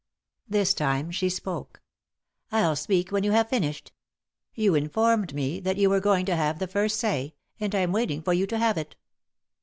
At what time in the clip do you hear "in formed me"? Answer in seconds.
4.73-5.59